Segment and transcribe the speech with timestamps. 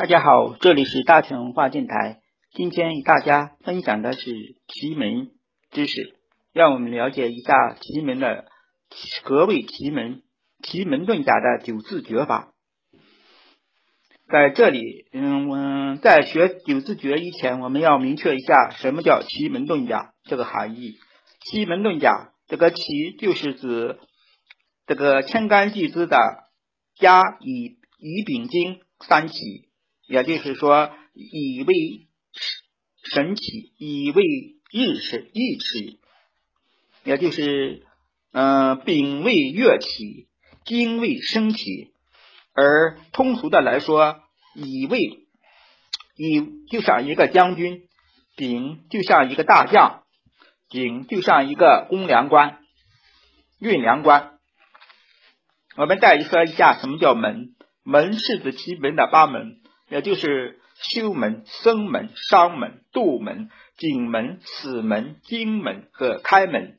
[0.00, 2.22] 大家好，这里是大成文化电台。
[2.52, 4.32] 今天与大家分享的是
[4.66, 5.28] 奇门
[5.70, 6.16] 知识，
[6.54, 8.46] 让我们了解一下奇门的
[9.22, 10.22] 何谓奇门，
[10.62, 12.54] 奇门遁甲的九字诀法。
[14.26, 20.94] 在这里，嗯，我在学九字诀以前，我们要明确一下什么叫奇门遁甲这个含义。
[21.44, 22.82] 奇门遁甲，这个奇
[23.18, 23.98] 就是指
[24.86, 26.16] 这个天干地支的
[26.94, 29.68] 甲乙乙丙丁三奇。
[30.10, 32.08] 也就是说，乙为
[33.14, 34.24] 神起，乙为
[34.72, 36.00] 日神日起，
[37.04, 37.86] 也就是
[38.32, 40.26] 嗯，丙为月起，
[40.64, 41.92] 丁为生起。
[42.54, 44.20] 而通俗的来说，
[44.56, 44.98] 乙为
[46.16, 47.88] 乙就像一个将军，
[48.36, 50.02] 丙就像一个大将，
[50.68, 52.58] 丙就像一个公粮官、
[53.60, 54.40] 运粮官。
[55.76, 59.60] 我们再说一下什么叫门，门是指奇门的八门。
[59.90, 66.78] 也就是修门、生门、伤门、度门、景门、死门、金门和开门，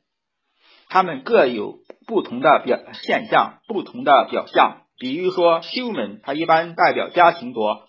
[0.88, 4.82] 它们各有不同的表现象、不同的表象。
[4.98, 7.88] 比如说，修门它一般代表家庭多，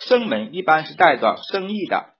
[0.00, 2.14] 生门一般是代表生意的，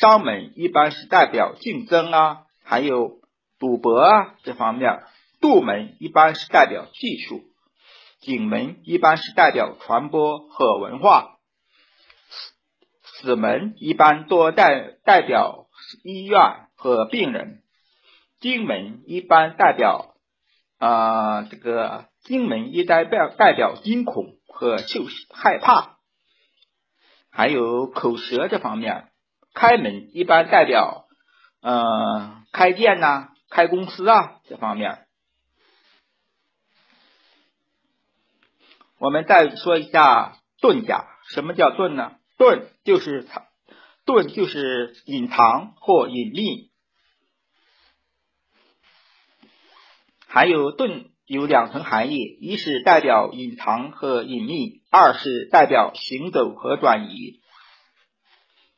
[0.00, 3.20] 伤门一般是代表竞争啊，还有
[3.58, 5.02] 赌博啊这方面。
[5.40, 7.42] 度门一般是代表技术，
[8.20, 11.33] 景门一般是代表传播和文化。
[13.24, 15.66] 死门一般多代代表
[16.02, 17.62] 医院和病人，
[18.38, 20.14] 金门一般代表
[20.78, 25.96] 啊这个金门一代表代表惊恐和就害怕，
[27.30, 29.08] 还有口舌这方面，
[29.54, 31.06] 开门一般代表
[31.62, 35.06] 呃开店呐、开公司啊这方面。
[38.98, 42.16] 我们再说一下遁甲，什么叫遁呢？
[42.36, 43.44] 遁就是藏，
[44.04, 46.72] 遁就是隐藏或隐秘。
[50.26, 57.40] 还有遁有两层含义，一是代表隐藏和隐秘，二是代表行走和转移。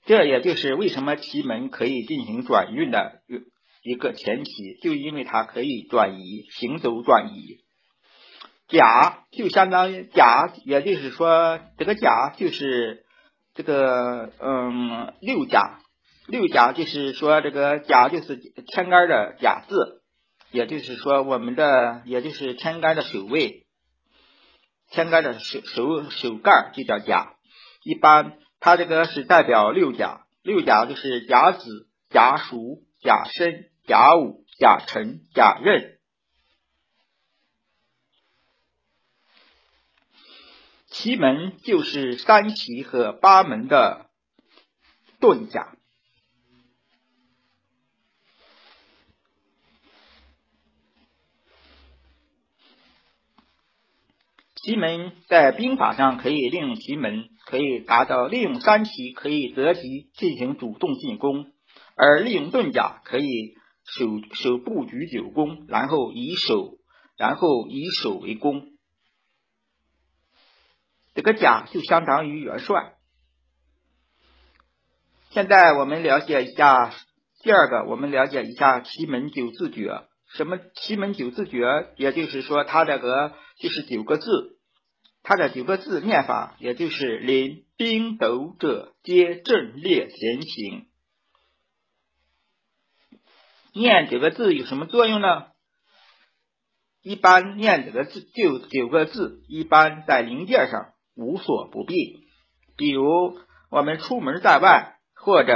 [0.04, 3.22] 这也就是为什么奇门可以进行转运的
[3.82, 7.64] 一个前提，就因为它可以转移、行走、转移。
[8.68, 13.05] 甲就相当于甲，也就是说，这个甲就是。
[13.56, 15.80] 这个嗯，六甲，
[16.28, 20.02] 六甲就是说这个甲就是天干的甲字，
[20.50, 23.66] 也就是说我们的也就是天干的首位，
[24.90, 27.32] 天干的首首首盖就叫甲。
[27.82, 35.95] 一般它这个是代表六甲，六甲就是甲子、甲属、甲申、甲午、甲辰、甲壬。
[40.98, 44.06] 奇门就是三奇和八门的
[45.20, 45.76] 遁甲。
[54.54, 61.52] 奇门在兵法上可以利用奇门，可以达到利用三奇可以择吉进行主动进攻，
[61.94, 63.54] 而利用遁甲可以
[63.84, 66.78] 守守布局九宫，然后以守
[67.18, 68.75] 然后以守为攻。
[71.26, 72.94] 个甲就相当于元帅。
[75.30, 76.94] 现在我们了解一下
[77.42, 80.04] 第二个，我们了解一下奇门九字诀。
[80.28, 81.92] 什么奇门九字诀？
[81.96, 84.56] 也就是说，它这个就是九个字，
[85.24, 90.86] 它的九个字念法，也就是临兵斗者皆阵列前行。
[93.72, 95.48] 念九个字有什么作用呢？
[97.02, 100.92] 一般念这个字就九个字，一般在零件上。
[101.16, 102.20] 无所不必，
[102.76, 103.38] 比如
[103.70, 105.54] 我们出门在外，或者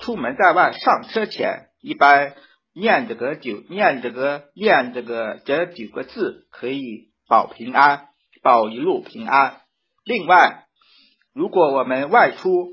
[0.00, 2.34] 出门在外上车前，一般
[2.74, 8.08] 念这个九念这个念这个这九个字，可以保平安，
[8.42, 9.60] 保一路平安。
[10.04, 10.64] 另外，
[11.34, 12.70] 如果我们外出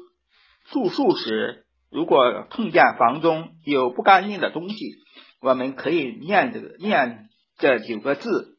[0.69, 4.95] 住宿时，如果碰见房中有不干净的东西，
[5.42, 8.57] 我们可以念这个念这九个字，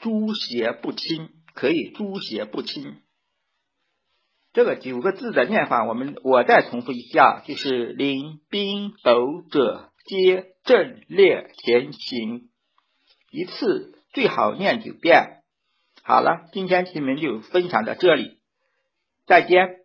[0.00, 1.28] 诸邪不侵。
[1.54, 2.96] 可以诸邪不侵，
[4.52, 12.48] 这个九个字的念法，我们我再重复一下，就是临兵斗者皆阵列前行，
[13.30, 15.42] 一次最好念九遍。
[16.02, 18.40] 好了，今天新闻就分享到这里，
[19.26, 19.81] 再见。